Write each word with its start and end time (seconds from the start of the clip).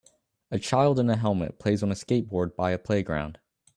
A 0.49 0.57
child 0.57 0.97
in 0.99 1.11
a 1.11 1.15
helmet 1.15 1.59
plays 1.59 1.83
on 1.83 1.91
a 1.91 1.93
skateboard 1.93 2.55
by 2.55 2.71
a 2.71 2.79
playground 2.79 3.37